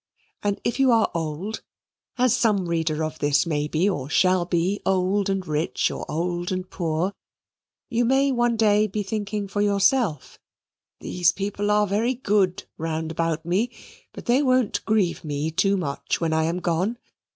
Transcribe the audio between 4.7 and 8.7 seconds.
old and rich, or old and poor you may one